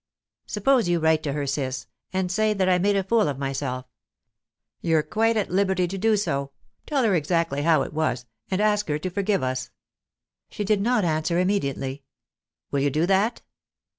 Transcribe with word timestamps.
"Suppose 0.47 0.89
you 0.89 0.97
write 0.99 1.21
to 1.21 1.33
her, 1.33 1.45
Ciss, 1.45 1.85
and 2.11 2.31
say 2.31 2.55
that 2.55 2.67
I 2.67 2.79
made 2.79 2.95
a 2.95 3.03
fool 3.03 3.27
of 3.29 3.37
myself. 3.37 3.85
You're 4.81 5.03
quite 5.03 5.37
at 5.37 5.51
liberty 5.51 5.87
to 5.87 5.95
do 5.95 6.17
so. 6.17 6.49
Tell 6.87 7.03
her 7.03 7.13
exactly 7.13 7.61
how 7.61 7.83
it 7.83 7.93
was, 7.93 8.25
and 8.49 8.61
ask 8.61 8.87
her 8.87 8.97
to 8.97 9.09
forgive 9.11 9.43
us." 9.43 9.69
She 10.49 10.63
did 10.63 10.81
not 10.81 11.05
answer 11.05 11.37
immediately. 11.37 12.01
"Will 12.71 12.79
you 12.79 12.89
do 12.89 13.05
that?" 13.05 13.43